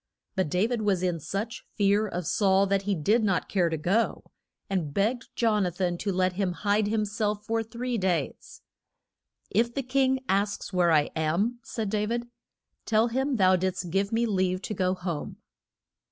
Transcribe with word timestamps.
But 0.35 0.49
Da 0.49 0.65
vid 0.65 0.81
was 0.81 1.03
in 1.03 1.19
such 1.19 1.63
fear 1.75 2.07
of 2.07 2.25
Saul 2.25 2.65
that 2.65 2.81
he 2.81 2.95
did 2.95 3.23
not 3.23 3.47
care 3.47 3.69
to 3.69 3.77
go, 3.77 4.23
and 4.67 4.95
begged 4.95 5.29
Jon 5.35 5.63
a 5.63 5.69
than 5.69 5.95
to 5.99 6.11
let 6.11 6.33
him 6.33 6.53
hide 6.53 6.87
him 6.87 7.05
self 7.05 7.45
for 7.45 7.61
three 7.61 7.99
days. 7.99 8.63
If 9.51 9.75
the 9.75 9.83
king 9.83 10.21
asks 10.27 10.73
where 10.73 10.91
I 10.91 11.11
am, 11.15 11.59
said 11.61 11.91
Da 11.91 12.07
vid, 12.07 12.27
tell 12.87 13.09
him 13.09 13.35
that 13.35 13.37
thou 13.37 13.55
did'st 13.55 13.91
give 13.91 14.11
me 14.11 14.25
leave 14.25 14.63
to 14.63 14.73
go 14.73 14.95
home. 14.95 15.37